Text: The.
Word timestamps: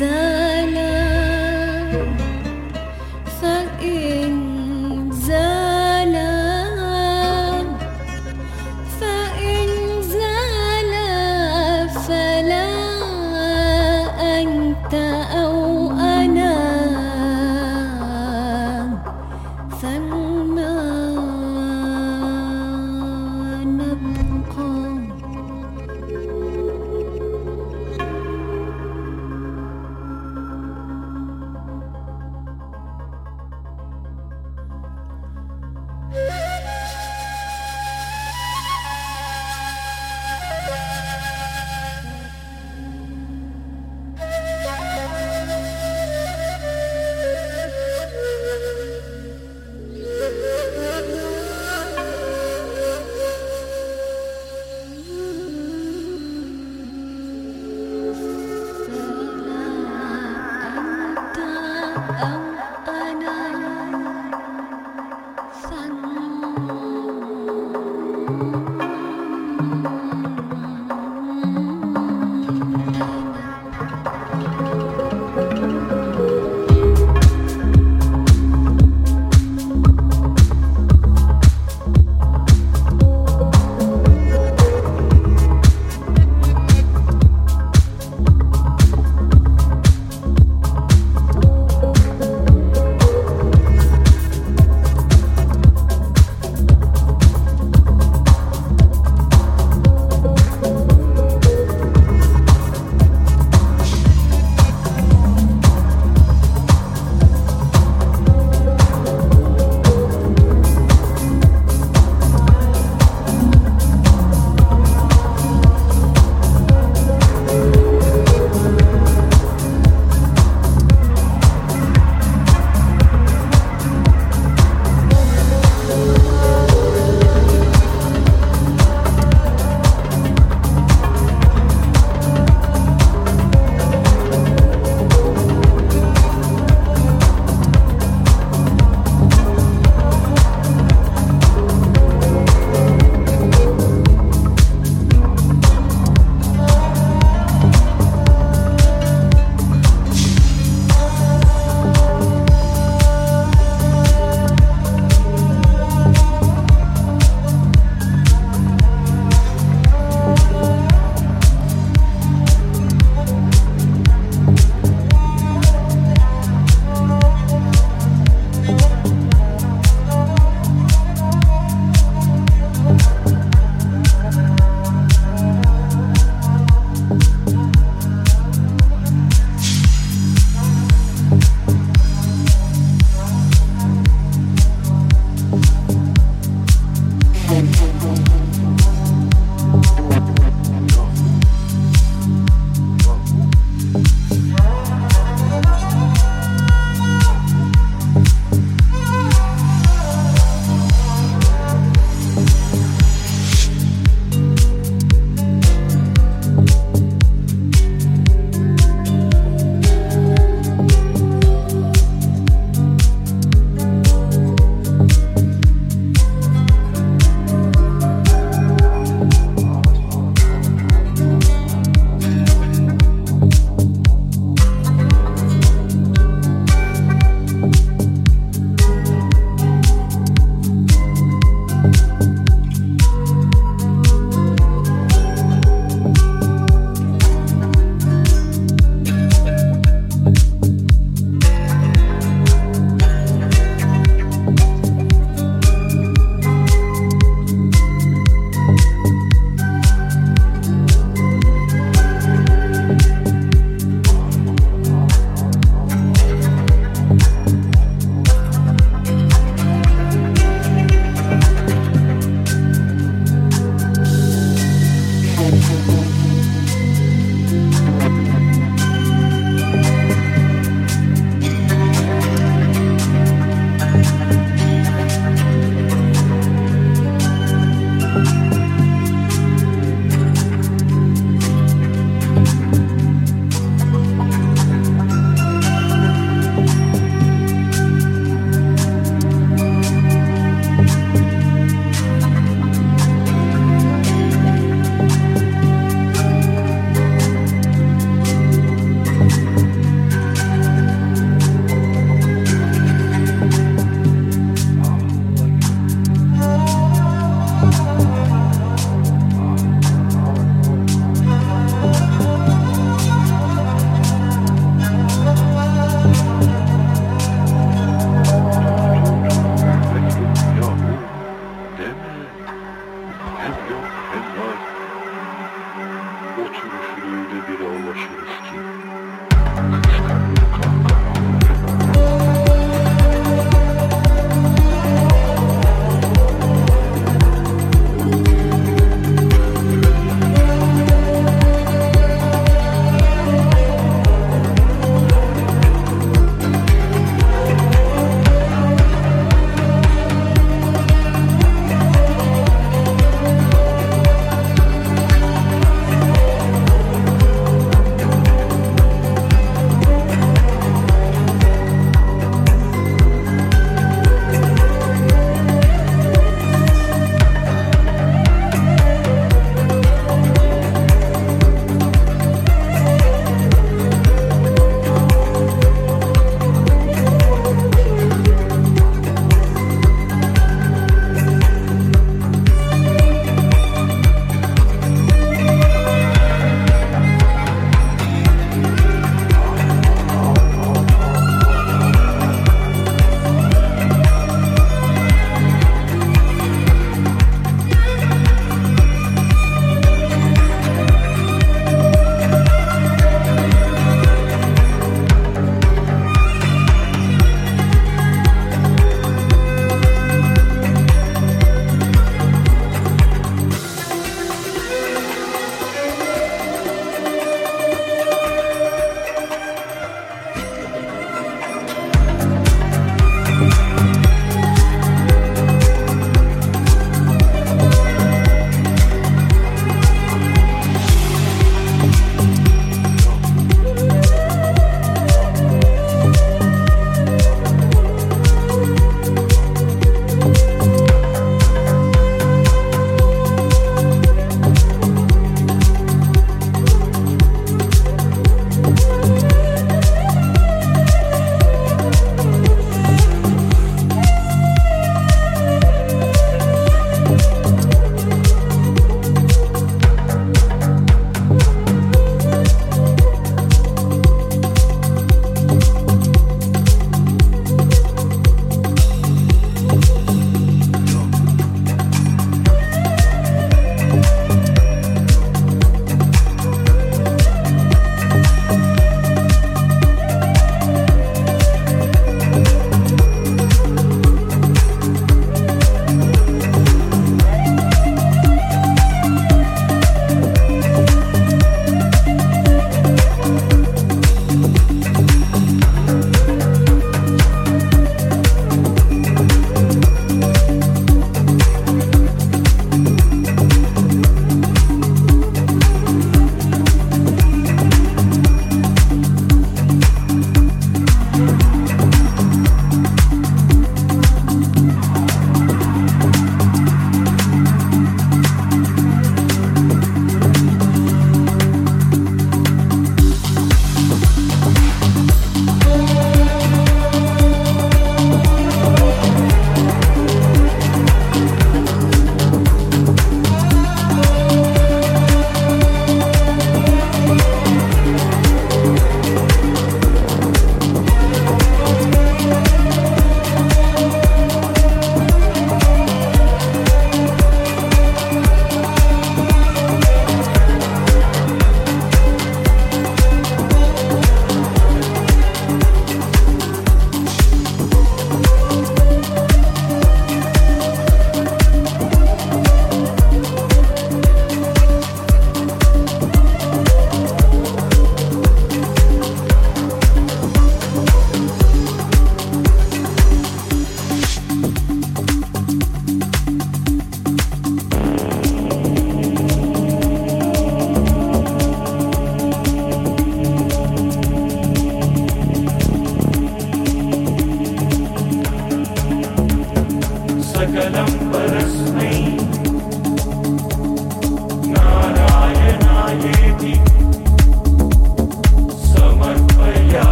The. 0.00 0.29